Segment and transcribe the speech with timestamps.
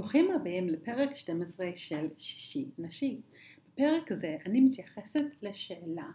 [0.00, 3.20] ברוכים הבאים לפרק 12 של שישי נשי.
[3.68, 6.06] בפרק הזה אני מתייחסת לשאלה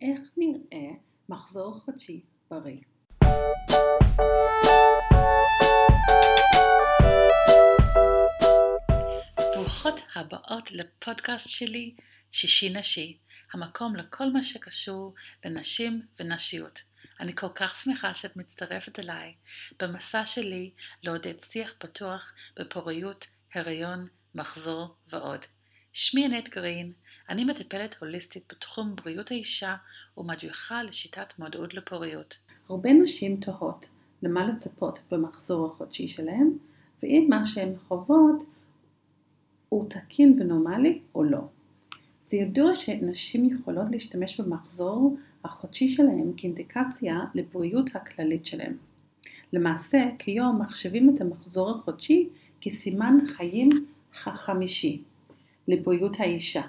[0.00, 0.94] איך נראה
[1.28, 2.80] מחזור חודשי בריא.
[9.54, 11.94] ברוכות הבאות לפודקאסט שלי
[12.30, 13.18] שישי נשי,
[13.52, 15.14] המקום לכל מה שקשור
[15.44, 16.82] לנשים ונשיות.
[17.20, 19.34] אני כל כך שמחה שאת מצטרפת אליי
[19.80, 20.70] במסע שלי
[21.02, 25.40] לעודד שיח פתוח בפוריות, הריון, מחזור ועוד.
[25.92, 26.92] שמי ענת גרין,
[27.28, 29.74] אני מטפלת הוליסטית בתחום בריאות האישה
[30.16, 32.38] ומדריכה לשיטת מודעות לפוריות.
[32.68, 33.88] הרבה נשים תוהות
[34.22, 36.58] למה לצפות במחזור החודשי שלהם,
[37.02, 38.44] ואם מה שהן חוות
[39.68, 41.40] הוא תקין ונורמלי או לא.
[42.30, 48.76] זה ידוע שנשים יכולות להשתמש במחזור החודשי שלהם כאינדיקציה לבריאות הכללית שלהם.
[49.52, 52.28] למעשה, כיום מחשבים את המחזור החודשי
[52.64, 53.68] כסימן חיים
[54.26, 55.02] החמישי
[55.68, 56.62] לבריאות האישה.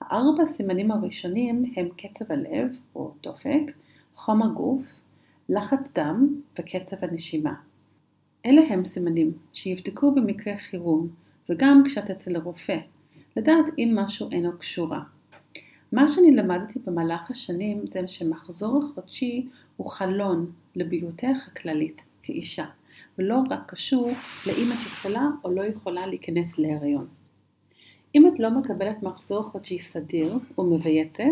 [0.00, 3.72] הארבע סימנים הראשונים הם קצב הלב או דופק,
[4.16, 5.00] חום הגוף,
[5.48, 7.54] לחץ דם וקצב הנשימה.
[8.46, 11.08] אלה הם סימנים שיבדקו במקרה חירום
[11.48, 12.78] וגם כשאת אצל הרופא,
[13.36, 15.02] לדעת אם משהו אינו קשורה.
[15.92, 22.64] מה שאני למדתי במהלך השנים זה שמחזור החודשי הוא חלון לבריאותך הכללית כאישה,
[23.18, 24.10] ולא רק קשור
[24.46, 27.06] לאם את יכולה או לא יכולה להיכנס להריון.
[28.14, 31.24] אם את לא מקבלת מחזור חודשי סדיר ומבייצת,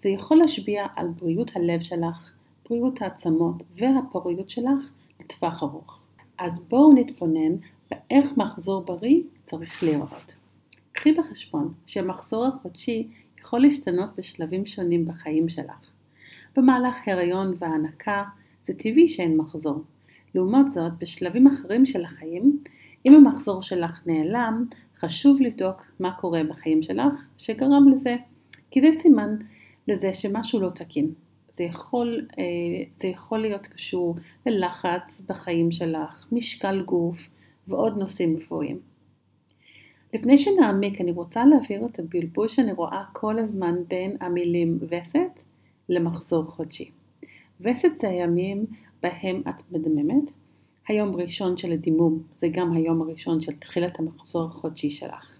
[0.00, 2.32] זה יכול להשפיע על בריאות הלב שלך,
[2.70, 6.06] בריאות העצמות והפוריות שלך לטווח ארוך.
[6.38, 7.56] אז בואו נתבונן
[7.90, 10.34] באיך מחזור בריא צריך להיראות.
[10.92, 13.08] קחי בחשבון שהמחזור החודשי
[13.40, 15.90] יכול להשתנות בשלבים שונים בחיים שלך.
[16.56, 18.24] במהלך הריון והנקה
[18.66, 19.82] זה טבעי שאין מחזור.
[20.34, 22.58] לעומת זאת, בשלבים אחרים של החיים,
[23.06, 24.64] אם המחזור שלך נעלם,
[24.98, 28.16] חשוב לבדוק מה קורה בחיים שלך שגרם לזה,
[28.70, 29.36] כי זה סימן
[29.88, 31.10] לזה שמשהו לא תקין.
[31.56, 32.44] זה יכול, אה,
[32.96, 34.16] זה יכול להיות קשור
[34.46, 37.28] ללחץ בחיים שלך, משקל גוף
[37.68, 38.78] ועוד נושאים רפואיים.
[40.14, 45.40] לפני שנעמיק אני רוצה להבהיר את הבלבול שאני רואה כל הזמן בין המילים וסת
[45.88, 46.90] למחזור חודשי.
[47.60, 48.66] וסת זה הימים
[49.04, 50.32] בהם את מדממת,
[50.88, 55.38] היום הראשון של הדימום זה גם היום הראשון של תחילת המחזור החודשי שלך.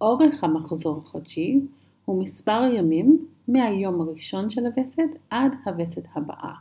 [0.00, 1.60] אורך המחזור החודשי
[2.04, 6.54] הוא מספר ימים מהיום הראשון של הווסת עד הווסת הבאה.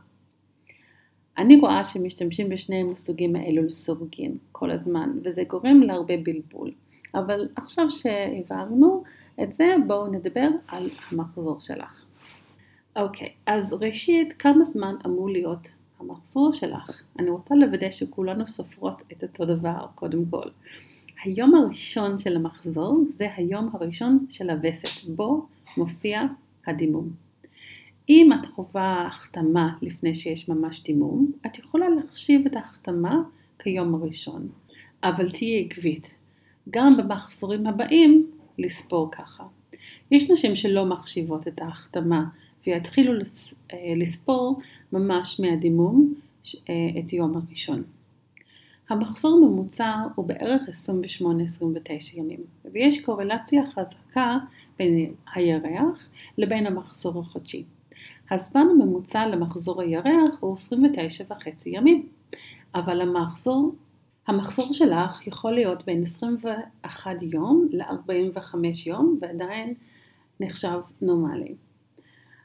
[1.38, 6.72] אני רואה שמשתמשים בשני המושגים האלו לסורגין כל הזמן, וזה גורם להרבה בלבול.
[7.16, 9.04] אבל עכשיו שהבהרנו
[9.44, 12.06] את זה, בואו נדבר על המחזור שלך.
[12.96, 15.68] אוקיי, אז ראשית, כמה זמן אמור להיות
[16.02, 17.02] המחזור שלך?
[17.20, 20.50] אני רוצה לוודא שכולנו סופרות את אותו דבר, קודם כל.
[21.24, 25.46] היום הראשון של המחזור זה היום הראשון של הווסת, בו
[25.78, 26.22] מופיע
[26.68, 27.10] הדימום.
[28.10, 33.22] אם את חווה החתמה לפני שיש ממש דימום, את יכולה להחשיב את ההחתמה
[33.60, 34.48] כיום הראשון,
[35.04, 36.14] אבל תהיי עקבית.
[36.70, 39.44] גם במחזורים הבאים לספור ככה.
[40.12, 42.26] יש נשים שלא מחשיבות את ההחתמה
[42.68, 43.14] ויתחילו
[43.74, 44.60] אה, לספור
[44.94, 46.14] ממש מהדימום
[46.70, 47.84] אה, את יום הראשון.
[48.90, 50.62] המחזור ממוצע הוא בערך
[51.22, 51.24] 28-29
[52.14, 52.40] ימים,
[52.72, 54.38] ויש קורלציה חזקה
[54.80, 57.64] בין הירח לבין המחזור החודשי.
[58.32, 62.08] הזמן הממוצע למחזור הירח הוא 29 וחצי ימים,
[62.76, 63.76] אבל המחזור
[64.28, 68.56] המחזור שלך יכול להיות בין 21 יום ל-45
[68.86, 69.74] יום ועדיין
[70.40, 71.56] נחשב נורמלי.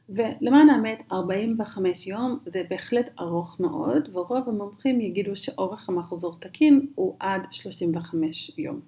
[0.08, 7.16] ולמען האמת 45 יום זה בהחלט ארוך מאוד ורוב המומחים יגידו שאורך המחזור תקין הוא
[7.20, 8.80] עד 35 יום.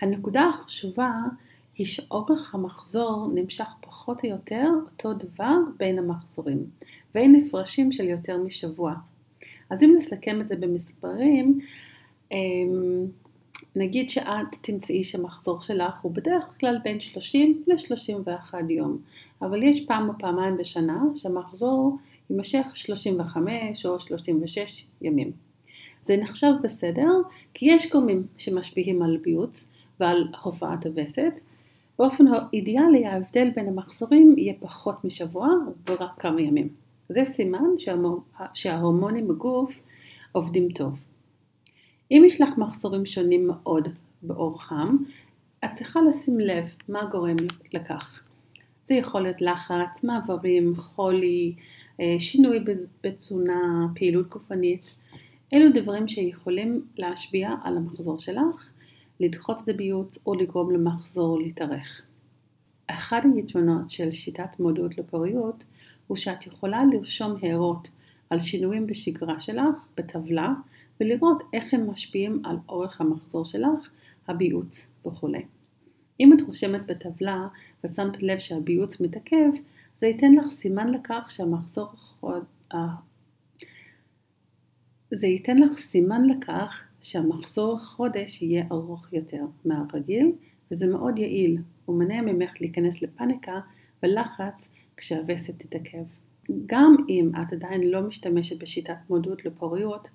[0.00, 1.12] הנקודה החשובה
[1.74, 6.64] היא שאורך המחזור נמשך פחות או יותר אותו דבר בין המחזורים
[7.14, 8.94] ואין הפרשים של יותר משבוע.
[9.70, 11.60] אז אם נסכם את זה במספרים,
[12.32, 13.06] אמ,
[13.76, 18.98] נגיד שאת תמצאי שהמחזור שלך הוא בדרך כלל בין 30 ל-31 יום,
[19.42, 21.98] אבל יש פעם או פעמיים בשנה שהמחזור
[22.30, 25.32] יימשך 35 או 36 ימים.
[26.04, 27.10] זה נחשב בסדר,
[27.54, 29.64] כי יש גורמים שמשפיעים על ביוץ
[30.00, 31.40] ועל הופעת הווסת.
[31.98, 35.48] באופן אידיאלי ההבדל בין המחזורים יהיה פחות משבוע
[35.88, 36.68] ורק כמה ימים.
[37.08, 37.68] זה סימן
[38.54, 39.80] שההורמונים בגוף
[40.32, 41.09] עובדים טוב.
[42.10, 43.88] אם יש לך מחסורים שונים מאוד
[44.22, 44.96] באורחם,
[45.64, 47.36] את צריכה לשים לב מה גורם
[47.72, 48.22] לכך.
[48.88, 51.54] זה יכול להיות לחץ, מעברים, חולי,
[52.00, 52.64] אה, שינוי
[53.04, 54.94] בתזונה, פעילות גופנית.
[55.52, 58.70] אלו דברים שיכולים להשפיע על המחזור שלך,
[59.20, 62.02] לדחות את הביוץ או לגרום למחזור להתארך.
[62.86, 65.64] אחד היתרונות של שיטת מודעות לפוריות
[66.06, 67.88] הוא שאת יכולה לרשום הערות
[68.30, 70.52] על שינויים בשגרה שלך בטבלה
[71.00, 73.90] ולראות איך הם משפיעים על אורך המחזור שלך,
[74.28, 75.28] הביוץ וכו'.
[76.20, 77.48] אם את רושמת בטבלה
[77.84, 79.50] ושמת לב שהביוץ מתעכב,
[79.98, 82.44] זה ייתן לך סימן לכך שהמחזור החוד...
[85.10, 90.32] זה ייתן לך סימן לכך שהמחזור החודש יהיה ארוך יותר מהרגיל,
[90.70, 91.58] וזה מאוד יעיל,
[91.88, 93.60] ומונע ממך להיכנס לפאניקה
[94.02, 96.04] ולחץ כשהווסת תתעכב.
[96.66, 100.08] גם אם את עדיין לא משתמשת בשיטת מודעות לפוריות,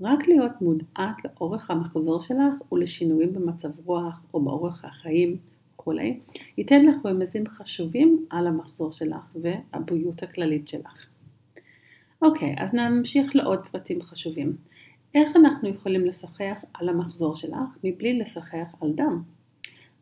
[0.00, 5.36] רק להיות מודעת לאורך המחזור שלך ולשינויים במצב רוח או באורך החיים
[5.74, 6.20] וכולי,
[6.58, 11.06] ייתן לך רמזים חשובים על המחזור שלך והבריאות הכללית שלך.
[12.22, 14.56] אוקיי, אז נמשיך לעוד פרטים חשובים.
[15.14, 19.22] איך אנחנו יכולים לשוחח על המחזור שלך מבלי לשוחח על דם?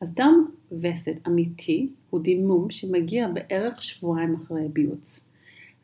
[0.01, 5.21] אז דם וסת אמיתי הוא דימום שמגיע בערך שבועיים אחרי ביוץ.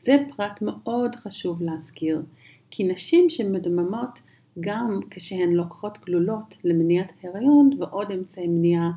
[0.02, 2.22] זה פרט מאוד חשוב להזכיר,
[2.70, 4.19] כי נשים שמדממות
[4.61, 8.91] גם כשהן לוקחות גלולות למניעת הריון ועוד אמצעי מניעה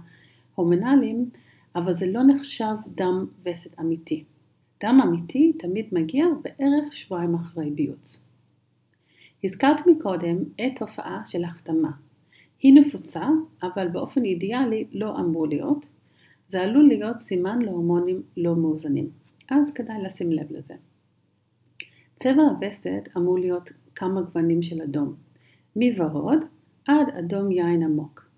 [0.56, 1.30] הורמונליים,
[1.76, 4.24] אבל זה לא נחשב דם וסת אמיתי.
[4.84, 8.20] דם אמיתי תמיד מגיע בערך שבועיים אחרי ביוץ.
[9.44, 11.92] הזכרת מקודם את תופעה של החתמה.
[12.60, 13.28] היא נפוצה,
[13.64, 15.90] אבל באופן אידיאלי לא אמור להיות.
[16.50, 19.10] זה עלול להיות סימן להורמונים לא מאוזנים,
[19.50, 20.74] אז כדאי לשים לב לזה.
[22.22, 25.16] צבע הווסת אמור להיות כמה גוונים של אדום,
[25.76, 26.40] מוורוד
[26.88, 28.30] עד אדום יין עמוק,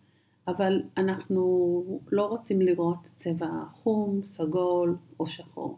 [0.48, 5.78] אבל אנחנו לא רוצים לראות צבע חום, סגול או שחור.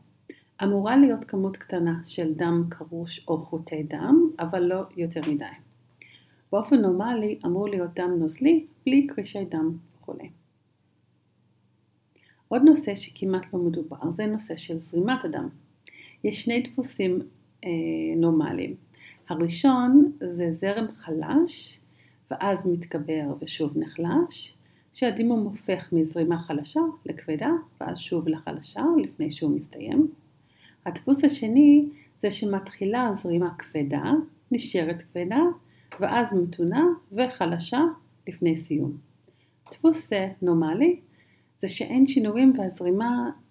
[0.63, 5.45] אמורה להיות כמות קטנה של דם קרוש או חוטי דם, אבל לא יותר מדי.
[6.51, 10.13] באופן נורמלי אמור להיות דם נוזלי בלי קרישי דם וכו'.
[12.47, 15.49] עוד נושא שכמעט לא מדובר זה נושא של זרימת הדם.
[16.23, 17.19] יש שני דפוסים
[18.15, 18.75] נורמליים.
[19.29, 21.79] הראשון זה זרם חלש
[22.31, 24.53] ואז מתגבר ושוב נחלש,
[24.93, 27.49] שהדימום הופך מזרימה חלשה לכבדה
[27.81, 30.07] ואז שוב לחלשה לפני שהוא מסתיים.
[30.85, 31.85] הדפוס השני
[32.21, 34.11] זה שמתחילה זרימה כבדה,
[34.51, 35.41] נשארת כבדה,
[35.99, 37.81] ואז מתונה וחלשה
[38.27, 38.97] לפני סיום.
[39.71, 40.09] דפוס
[40.41, 40.99] נורמלי
[41.61, 43.44] זה שאין שינויים והזרימה אה,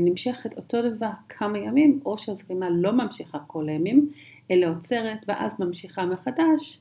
[0.00, 4.10] נמשכת אותו דבר כמה ימים, או שהזרימה לא ממשיכה כל הימים,
[4.50, 6.78] אלא עוצרת ואז ממשיכה מחדש,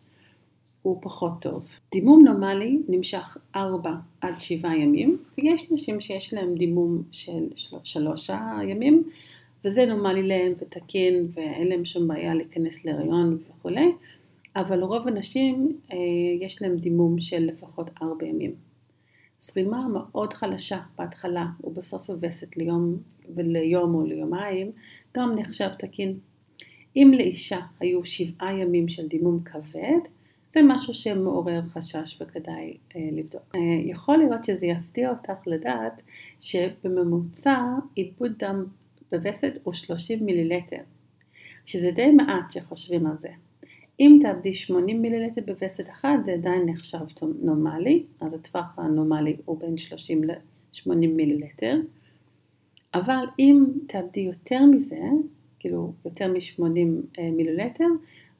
[0.81, 1.65] הוא פחות טוב.
[1.91, 7.47] דימום נורמלי נמשך 4 עד 7 ימים, ויש נשים שיש להם דימום של
[7.83, 8.29] 3
[8.63, 9.03] ימים,
[9.65, 13.91] וזה נורמלי להם ותקין ואין להם שום בעיה להיכנס להריון וכולי,
[14.55, 15.97] אבל לרוב הנשים אה,
[16.41, 18.51] יש להם דימום של לפחות ארבע ימים.
[19.45, 22.97] זרימה מאוד חלשה בהתחלה ובסוף הווסת ליום
[23.35, 24.71] וליום או ליומיים
[25.17, 26.17] גם נחשב תקין.
[26.95, 29.99] אם לאישה היו שבעה ימים של דימום כבד,
[30.53, 33.41] זה משהו שמעורר חשש וכדאי אה, לבדוק.
[33.55, 36.01] אה, יכול להיות שזה יפתיע אותך לדעת
[36.39, 37.61] שבממוצע
[37.95, 38.65] עיבוד דם
[39.11, 40.81] בווסת הוא 30 מיליליטר,
[41.65, 43.29] שזה די מעט שחושבים על זה.
[43.99, 46.99] אם תאבדי 80 מיליליטר בווסת אחת זה עדיין נחשב
[47.41, 51.79] נורמלי, אז הטווח הנורמלי הוא בין 30 ל-80 מיליליטר,
[52.93, 55.01] אבל אם תאבדי יותר מזה,
[55.59, 56.61] כאילו יותר מ-80
[57.19, 57.87] אה, מיליליטר,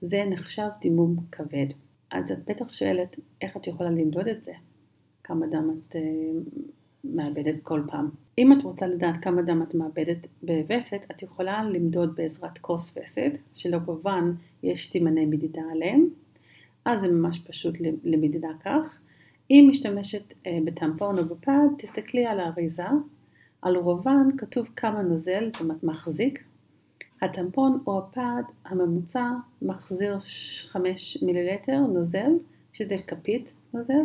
[0.02, 1.68] זה נחשב דימום כבד.
[2.12, 4.52] אז את בטח שואלת איך את יכולה למדוד את זה,
[5.24, 6.02] כמה דם את אה,
[7.14, 8.10] מאבדת כל פעם.
[8.38, 13.38] אם את רוצה לדעת כמה דם את מאבדת בווסת, את יכולה למדוד בעזרת כוס וסת,
[13.54, 14.32] שלא כמובן
[14.64, 16.08] יש סימני מדידה עליהם,
[16.86, 19.00] אז זה ממש פשוט למדידה כך.
[19.52, 22.84] אם משתמשת אה, בטמפון או בפד, תסתכלי על האריזה,
[23.62, 26.44] על רובן כתוב כמה נוזל, זאת אומרת מחזיק.
[27.22, 29.32] הטמפון או הפד הממוצע
[29.62, 30.20] מחזיר
[30.68, 32.32] 5 מיליליטר נוזל,
[32.74, 34.04] שזה כפית נוזל,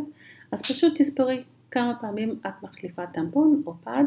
[0.53, 4.05] אז פשוט תספרי כמה פעמים את מחליפה טמפון או פד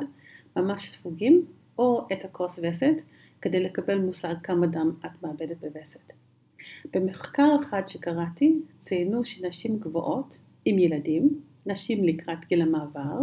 [0.56, 1.46] ממש ספוגים
[1.78, 2.96] או את הכוס וסת
[3.42, 6.14] כדי לקבל מושג כמה דם את מאבדת בווסת.
[6.94, 13.20] במחקר אחד שקראתי ציינו שנשים גבוהות עם ילדים, נשים לקראת גיל המעבר,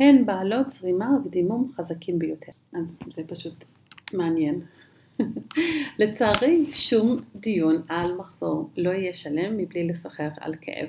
[0.00, 2.52] הן בעלות זרימה ודימום חזקים ביותר.
[2.72, 3.64] אז זה פשוט
[4.12, 4.60] מעניין.
[5.98, 10.88] לצערי, שום דיון על מחזור לא יהיה שלם מבלי לשוחח על כאב.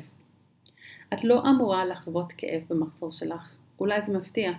[1.13, 3.56] את לא אמורה לחוות כאב במחזור שלך.
[3.80, 4.51] אולי זה מפתיע.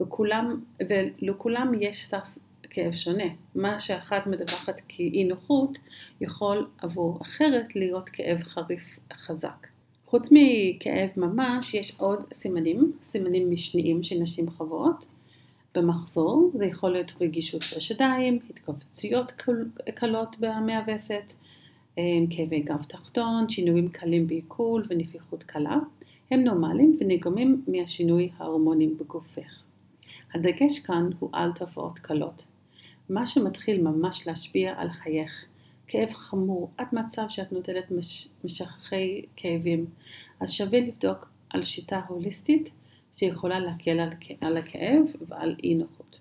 [0.00, 2.38] וכולם, ולכולם יש סף
[2.70, 3.24] כאב שונה.
[3.54, 5.78] מה שאחת מדווחת כאי נוחות,
[6.20, 9.66] יכול עבור אחרת להיות כאב חריף חזק.
[10.06, 15.04] חוץ מכאב ממש, יש עוד סימנים, סימנים משניים שנשים חוות.
[15.74, 19.32] במחזור זה יכול להיות רגישות בשדיים, התכווצויות
[19.94, 21.32] קלות במאווסת,
[22.30, 25.76] כאבי גב תחתון, שינויים קלים בעיכול ונפיחות קלה.
[26.30, 29.62] הם נורמליים ונגרמים מהשינוי ההורמונים בגופך.
[30.34, 32.42] הדגש כאן הוא על תופעות קלות.
[33.08, 35.44] מה שמתחיל ממש להשפיע על חייך,
[35.86, 39.86] כאב חמור עד מצב שאת נוטלת מש, משככי כאבים,
[40.40, 42.70] אז שווה לבדוק על שיטה הוליסטית
[43.16, 46.20] שיכולה להקל על, על הכאב ועל אי נוחות.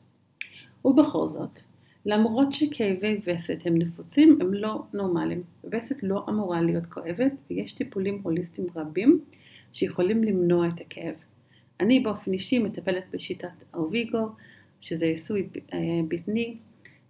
[0.86, 1.60] ובכל זאת,
[2.08, 5.44] למרות שכאבי וסת הם נפוצים, הם לא נורמליים.
[5.72, 9.22] וסת לא אמורה להיות כואבת ויש טיפולים הוליסטיים רבים
[9.74, 11.16] שיכולים למנוע את הכאב.
[11.80, 14.30] אני באופן אישי מטפלת בשיטת ארוויגו,
[14.82, 16.58] שזה עיסוי אה, בטני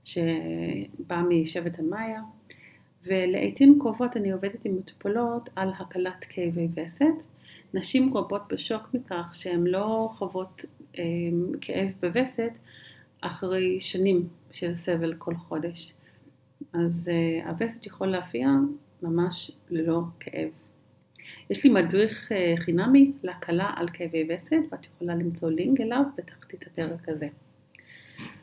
[0.04, 2.22] שבא משבט המאיה,
[3.04, 7.24] ולעיתים קרובות אני עובדת עם מטופלות על הקלת כאבי וסת.
[7.74, 10.66] נשים רבות בשוק מכך שהן לא חוות
[10.98, 11.04] אה,
[11.62, 12.52] כאב בווסת
[13.22, 15.94] אחרי שנים של סבל כל חודש.
[16.74, 18.50] אז אה, הווסת יכול להפיע
[19.02, 20.50] ממש ללא כאב.
[21.50, 26.68] יש לי מדריך אה, חינמי להקלה על כאבי וסת, ואת יכולה למצוא לינק אליו בתחתית
[26.68, 27.28] הפרק הזה.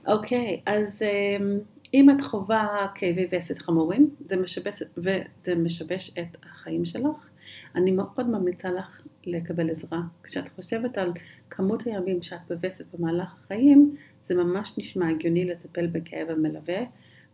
[0.07, 1.47] אוקיי, אז אה,
[1.95, 7.29] אם את חווה כאבי וסת חמורים זה משבש, וזה משבש את החיים שלך,
[7.75, 10.01] אני מאוד ממליצה לך לקבל עזרה.
[10.23, 11.13] כשאת חושבת על
[11.51, 16.83] כמות הימים שאת בווסת במהלך החיים, זה ממש נשמע הגיוני לטפל בכאב המלווה,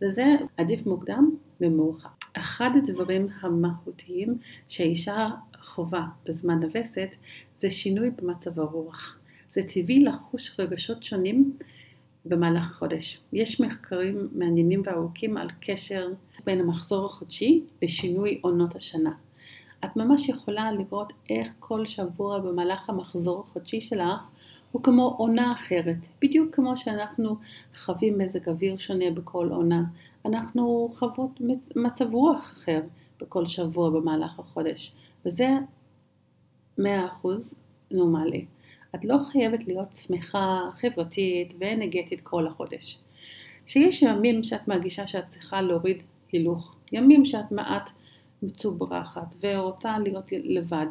[0.01, 0.23] וזה
[0.57, 2.09] עדיף מוקדם ממאוחר.
[2.33, 5.29] אחד הדברים המהותיים שהאישה
[5.63, 7.09] חובה בזמן הווסת
[7.61, 9.19] זה שינוי במצב הרוח.
[9.51, 11.57] זה טבעי לחוש רגשות שונים
[12.25, 13.21] במהלך החודש.
[13.33, 16.07] יש מחקרים מעניינים וארוכים על קשר
[16.45, 19.11] בין המחזור החודשי לשינוי עונות השנה.
[19.85, 24.29] את ממש יכולה לראות איך כל שבוע במהלך המחזור החודשי שלך
[24.71, 27.35] הוא כמו עונה אחרת, בדיוק כמו שאנחנו
[27.75, 29.83] חווים מזג אוויר שונה בכל עונה,
[30.25, 31.41] אנחנו חוות
[31.75, 32.81] מצב רוח אחר
[33.21, 34.93] בכל שבוע במהלך החודש,
[35.25, 35.49] וזה
[36.77, 37.53] מאה אחוז
[37.91, 38.45] נורמלי.
[38.95, 42.99] את לא חייבת להיות שמחה, חברתית ואנרגטית כל החודש.
[43.65, 47.91] שיש ימים שאת מרגישה שאת צריכה להוריד הילוך, ימים שאת מעט
[48.41, 50.85] מצוברחת ורוצה להיות לבד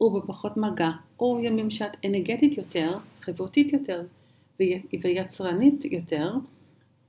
[0.00, 4.02] ובפחות מגע, או ימים שאת אנרגטית יותר, חברותית יותר
[4.92, 6.34] ויצרנית יותר,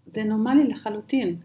[0.05, 1.35] זה נורמלי לחלוטין.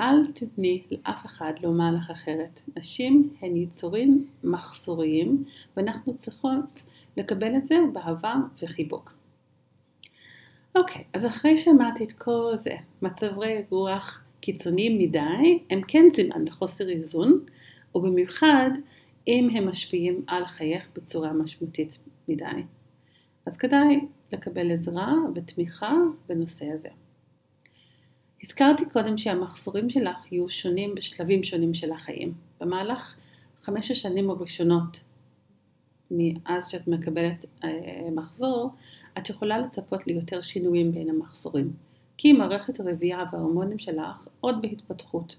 [0.00, 2.60] אל תתני לאף אחד לומר לך אחרת.
[2.76, 5.44] נשים הן יצורים מחסוריים
[5.76, 6.82] ואנחנו צריכות
[7.16, 9.12] לקבל את זה באהבה וחיבוק.
[10.76, 16.88] אוקיי, אז אחרי שמעתי את כל זה, מצבי רוח קיצוניים מדי, הם כן זימן לחוסר
[16.88, 17.40] איזון,
[17.94, 18.70] ובמיוחד
[19.28, 22.62] אם הם משפיעים על חייך בצורה משמעותית מדי.
[23.46, 24.00] אז כדאי
[24.32, 25.94] לקבל עזרה ותמיכה
[26.28, 26.88] בנושא הזה.
[28.44, 32.34] הזכרתי קודם שהמחזורים שלך יהיו שונים בשלבים שונים של החיים.
[32.60, 33.16] במהלך
[33.62, 35.00] חמש השנים הראשונות
[36.10, 38.70] מאז שאת מקבלת אה, מחזור,
[39.18, 41.72] את יכולה לצפות ליותר שינויים בין המחזורים,
[42.16, 45.36] כי מערכת הרבייה וההורמונים שלך עוד בהתפתחות.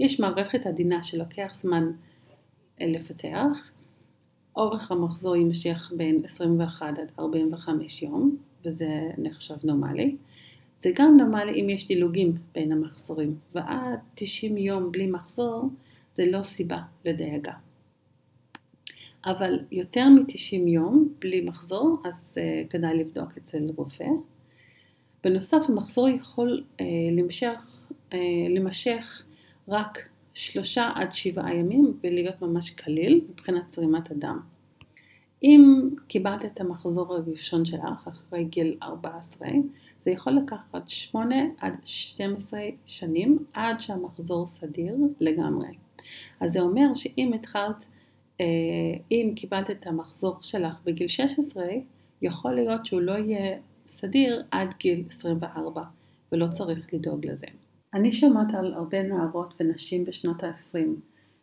[0.00, 1.92] יש מערכת עדינה שלוקח זמן
[2.80, 3.70] אה, לפתח,
[4.56, 10.16] אורך המחזור יימשך בין 21 עד 45 יום, וזה נחשב נורמלי.
[10.82, 15.70] זה גם נורמלי אם יש דילוגים בין המחזורים, ועד 90 יום בלי מחזור
[16.16, 17.52] זה לא סיבה לדאגה.
[19.26, 24.04] אבל יותר מ-90 יום בלי מחזור, אז uh, כדאי לבדוק אצל רופא.
[25.24, 28.14] בנוסף, המחזור יכול uh, למשך, uh,
[28.50, 29.25] למשך
[29.68, 34.40] רק שלושה עד שבעה ימים ולהיות ממש קליל מבחינת זרימת הדם.
[35.42, 39.48] אם קיבלת את המחזור הראשון שלך אחרי גיל 14,
[40.04, 45.68] זה יכול לקחת 8 עד 12 שנים עד שהמחזור סדיר לגמרי.
[46.40, 47.86] אז זה אומר שאם התחלת
[48.40, 48.46] אה,
[49.10, 51.64] אם קיבלת את המחזור שלך בגיל 16,
[52.22, 53.58] יכול להיות שהוא לא יהיה
[53.88, 55.82] סדיר עד גיל 24,
[56.32, 57.46] ולא צריך לדאוג לזה.
[57.96, 60.78] אני שומעת על הרבה נערות ונשים בשנות ה-20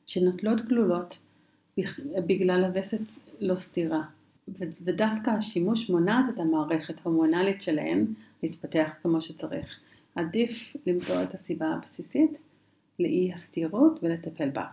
[0.08, 1.20] שנוטלות גלולות
[2.28, 3.00] בגלל הווסת
[3.40, 4.02] לא סתירה,
[4.58, 8.06] ודווקא השימוש מונעת את המערכת ההורמונלית שלהן
[8.44, 9.80] להתפתח כמו שצריך.
[10.16, 12.40] עדיף למצוא את הסיבה הבסיסית
[13.00, 14.66] לאי הסתירות ולטפל בה.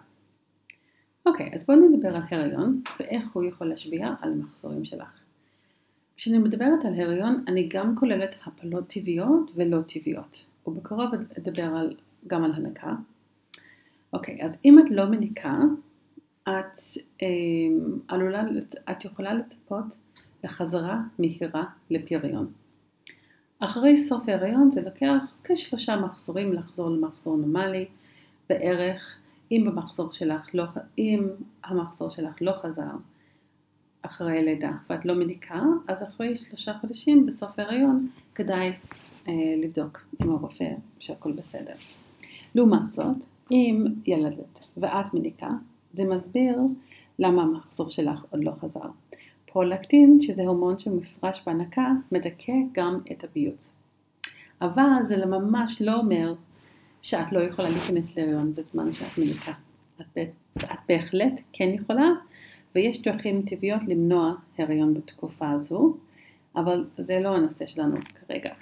[1.26, 5.20] אוקיי, אז בואו נדבר על הריון ואיך הוא יכול להשפיע על המחזורים שלך.
[6.16, 11.96] כשאני מדברת על הריון, אני גם כוללת הפלות טבעיות ולא טבעיות, ובקרוב אדבר על,
[12.26, 12.92] גם על הנקה.
[14.12, 15.58] אוקיי, אז אם את לא מניקה,
[16.42, 16.80] את,
[17.22, 17.28] אה,
[18.08, 18.44] עלולה,
[18.90, 19.84] את יכולה לצפות
[20.44, 22.52] לחזרה מהירה לפריון.
[23.60, 27.86] אחרי סוף ההריון זה לוקח כשלושה מחזורים לחזור למחזור נורמלי,
[28.48, 29.16] בערך
[29.52, 30.64] אם במחזור שלך לא,
[30.98, 31.28] אם
[31.64, 32.90] המחזור שלך לא חזר
[34.02, 38.72] אחרי הלידה ואת לא מניקה, אז אחרי שלושה חודשים בסוף ההריון כדאי
[39.56, 40.68] לבדוק עם הרופא
[40.98, 41.74] שהכל בסדר.
[42.54, 43.16] לעומת זאת,
[43.50, 45.50] אם ילדת ואת מניקה,
[45.92, 46.58] זה מסביר
[47.18, 48.80] למה המחזור שלך עוד לא חזר.
[49.46, 53.70] פרולקטין, שזה הורמון שמפרש בהנקה, מדכא גם את הביוץ.
[54.62, 56.34] אבל זה ממש לא אומר
[57.02, 59.52] שאת לא יכולה להיכנס להריון בזמן שאת מניקה.
[60.00, 60.18] את
[60.88, 62.08] בהחלט כן יכולה,
[62.74, 65.96] ויש דרכים טבעיות למנוע הריון בתקופה הזו,
[66.56, 68.52] אבל זה לא הנושא שלנו כרגע.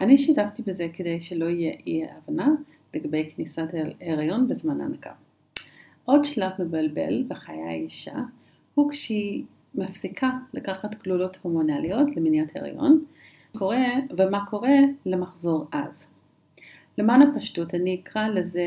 [0.00, 2.48] אני שיתפתי בזה כדי שלא יהיה אי הבנה
[2.94, 3.68] לגבי כניסת
[4.00, 5.12] הריון בזמן ההנקה.
[6.04, 8.16] עוד שלב מבלבל בחיי האישה
[8.74, 9.44] הוא כשהיא
[9.74, 13.04] מפסיקה לקחת גלולות הורמונליות למניעת הריון,
[13.58, 13.86] קורה,
[14.18, 16.06] ומה קורה למחזור אז.
[16.98, 18.62] למען הפשטות אני אקרא לזה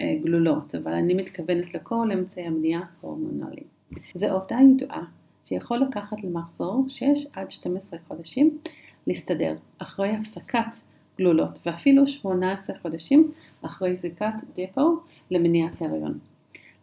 [0.00, 3.66] אה, גלולות, אבל אני מתכוונת לכל אמצעי המניעה ההורמונליים.
[4.14, 5.04] זו עובדה ידועה
[5.44, 8.58] שיכול לקחת למחזור 6 עד 12 חודשים
[9.08, 10.76] להסתדר אחרי הפסקת
[11.18, 13.30] גלולות ואפילו 18 חודשים
[13.62, 14.96] אחרי זיקת דפו
[15.30, 16.18] למניעת הריון.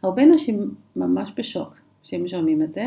[0.03, 2.85] הרבה נשים ממש בשוק שהם שומעים את זה,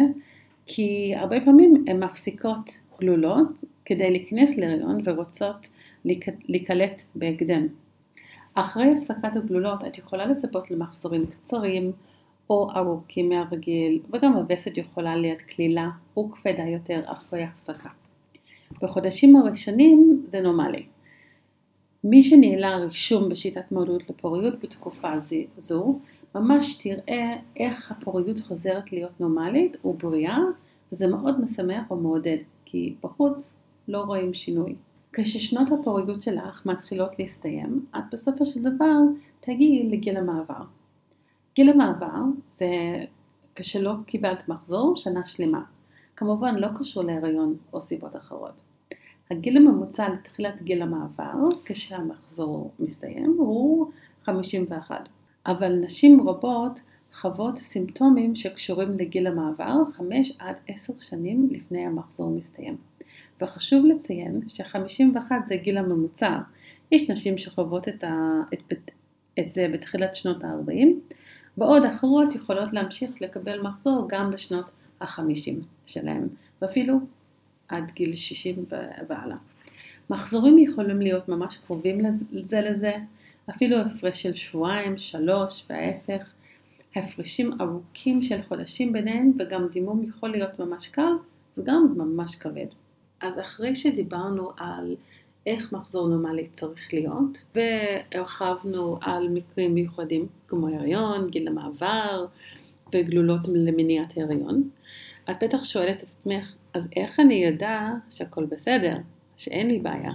[0.66, 3.48] כי הרבה פעמים הן מפסיקות גלולות
[3.84, 5.68] כדי להיכנס להריון ורוצות
[6.48, 7.66] להיקלט בהקדם.
[8.54, 11.92] אחרי הפסקת הגלולות את יכולה לצפות למחזורים קצרים
[12.50, 17.88] או ארוכים מהרגיל, וגם הווסת יכולה להיות קלילה וכבדה יותר אחרי הפסקה.
[18.82, 20.86] בחודשים הראשונים זה נורמלי.
[22.04, 25.12] מי שניהלה רישום בשיטת מועדות לפוריות בתקופה
[25.56, 25.98] זו,
[26.34, 30.38] ממש תראה איך הפוריות חוזרת להיות נורמלית ובריאה,
[30.92, 33.52] וזה מאוד משמח ומעודד, כי בחוץ
[33.88, 34.74] לא רואים שינוי.
[35.12, 38.96] כששנות הפוריות שלך מתחילות להסתיים, את בסופו של דבר
[39.40, 40.62] תגיעי לגיל המעבר.
[41.54, 42.22] גיל המעבר
[42.56, 42.66] זה
[43.54, 45.62] כשלא קיבלת מחזור שנה שלמה.
[46.16, 48.60] כמובן לא קשור להריון או סיבות אחרות.
[49.30, 53.90] הגיל הממוצע לתחילת גיל המעבר, כשהמחזור מסתיים, הוא
[54.24, 55.08] 51.
[55.46, 56.80] אבל נשים רבות
[57.12, 62.76] חוות סימפטומים שקשורים לגיל המעבר 5 עד 10 שנים לפני המחזור מסתיים.
[63.40, 66.38] וחשוב לציין ש-51 זה גיל הממוצע.
[66.92, 68.72] יש נשים שחוות את, ה, את,
[69.38, 70.86] את זה בתחילת שנות ה-40,
[71.56, 75.54] בעוד אחרות יכולות להמשיך לקבל מחזור גם בשנות ה-50
[75.86, 76.28] שלהם,
[76.62, 76.98] ואפילו
[77.68, 78.64] עד גיל 60
[79.08, 79.36] והלאה.
[80.10, 82.00] מחזורים יכולים להיות ממש קרובים
[82.42, 82.92] זה לזה,
[83.50, 86.30] אפילו הפרש של שבועיים, שלוש וההפך.
[86.96, 91.12] הפרשים ארוכים של חודשים ביניהם וגם דימום יכול להיות ממש קל
[91.58, 92.66] וגם ממש כבד.
[93.20, 94.96] אז אחרי שדיברנו על
[95.46, 102.26] איך מחזור נורמלי צריך להיות, והרחבנו על מקרים מיוחדים כמו הריון, גיל המעבר
[102.94, 104.68] וגלולות למניעת הריון,
[105.30, 108.96] את בטח שואלת את עצמך, אז איך אני אדע שהכל בסדר,
[109.36, 110.12] שאין לי בעיה?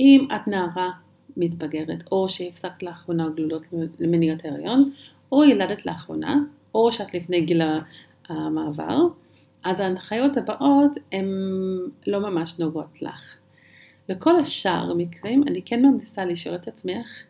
[0.00, 0.90] אם את נערה
[1.36, 3.66] מתבגרת, או שהפסקת לאחרונה גלולות
[3.98, 4.92] למניעת הריון,
[5.32, 6.38] או ילדת לאחרונה,
[6.74, 7.62] או שאת לפני גיל
[8.28, 8.98] המעבר,
[9.64, 11.28] אז ההנחיות הבאות הן
[12.06, 13.36] לא ממש נוגעות לך.
[14.08, 17.22] לכל השאר המקרים אני כן ממליצה לשאול את עצמך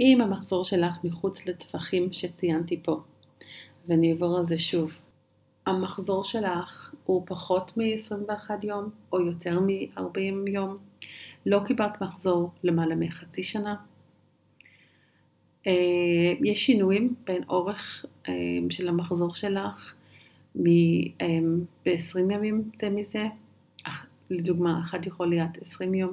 [0.00, 3.00] אם המחזור שלך מחוץ לטווחים שציינתי פה.
[3.88, 4.98] ואני אעבור על זה שוב.
[5.68, 10.76] המחזור שלך הוא פחות מ-21 יום או יותר מ-40 יום.
[11.46, 13.76] לא קיבלת מחזור למעלה מחצי שנה.
[15.66, 15.72] אה,
[16.44, 18.32] יש שינויים בין אורך אה,
[18.70, 19.94] של המחזור שלך
[20.56, 20.62] אה,
[21.86, 23.26] ב-20 ימים זה מזה,
[24.30, 26.12] לדוגמה, אחד יכול להיות 20 יום,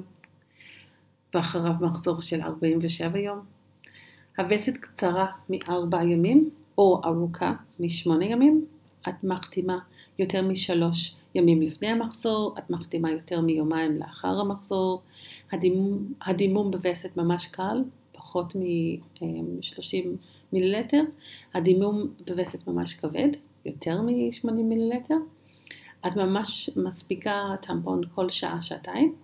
[1.34, 3.38] ואחריו מחזור של 47 יום.
[4.38, 8.66] הווסת קצרה מ-4 ימים, או ארוכה מ-8 ימים,
[9.08, 9.78] את מחתימה
[10.18, 15.02] יותר משלוש ימים לפני המחזור, את מחתימה יותר מיומיים לאחר המחזור,
[15.52, 20.06] הדימום, הדימום בווסת ממש קל, פחות מ-30
[20.52, 21.02] מיליליטר,
[21.54, 23.28] הדימום בווסת ממש כבד,
[23.64, 25.16] יותר מ-80 מיליליטר,
[26.06, 29.14] את ממש מספיקה טמפון כל שעה-שעתיים,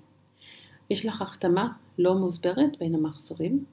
[0.91, 3.65] יש לך החתמה לא מוסברת בין המחזורים,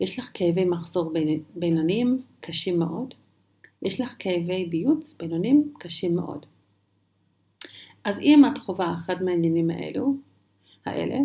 [0.00, 1.12] יש לך כאבי מחזור
[1.54, 3.14] בינוניים קשים מאוד,
[3.82, 6.46] יש לך כאבי ביוץ בינוניים קשים מאוד.
[8.04, 10.14] אז אם את חווה אחד מהעניינים האלו,
[10.86, 11.18] האלה,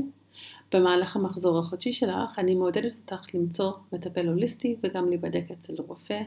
[0.74, 6.22] במהלך המחזור החודשי שלך, אני מעודדת אותך למצוא מטפל הוליסטי וגם להיבדק אצל רופא.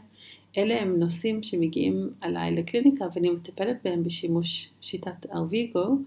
[0.58, 5.98] אלה הם נושאים שמגיעים עליי לקליניקה ואני מטפלת בהם בשימוש שיטת ארוויגו,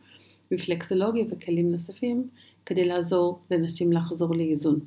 [0.51, 2.29] רפלקסולוגיה וכלים נוספים
[2.65, 4.79] כדי לעזור לנשים לחזור לאיזון.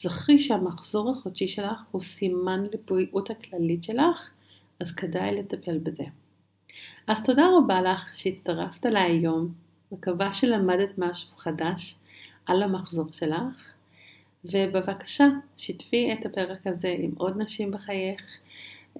[0.00, 4.30] זכרי שהמחזור החודשי שלך הוא סימן לבריאות הכללית שלך,
[4.80, 6.04] אז כדאי לטפל בזה.
[7.06, 9.52] אז תודה רבה לך שהצטרפת אליי היום,
[9.92, 11.96] מקווה שלמדת משהו חדש
[12.46, 13.72] על המחזור שלך,
[14.44, 18.38] ובבקשה שתפי את הפרק הזה עם עוד נשים בחייך,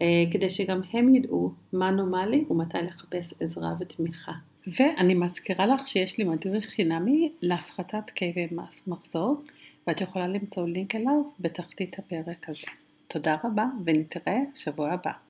[0.03, 4.33] אה, כדי שגם הם ידעו מה נורמלי ומתי לחפש עזרה ותמיכה.
[4.67, 8.49] ואני מזכירה לך שיש לי מדריך חינמי להפחתת כאבי
[8.87, 9.43] מחזור,
[9.87, 12.67] ואת יכולה למצוא לינק אליו בתחתית הפרק הזה.
[13.09, 15.24] תודה רבה ונתראה שבוע הבא.